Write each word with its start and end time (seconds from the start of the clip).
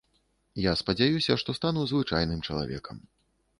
Я 0.69 0.73
спадзяюся, 0.81 1.37
што 1.43 1.55
стану 1.59 1.85
звычайным 1.93 2.43
чалавекам. 2.51 2.97